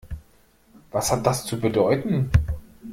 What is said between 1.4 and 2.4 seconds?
zu bedeuten?